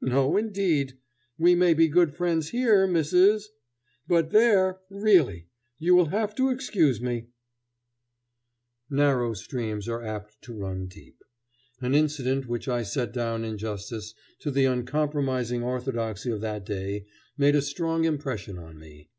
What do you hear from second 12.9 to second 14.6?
down in justice to